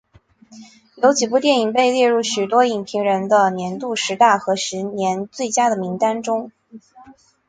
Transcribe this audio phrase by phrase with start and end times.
[0.95, 6.23] 有几部电影被列入许多影评人的年度十大和十年最佳的名单里。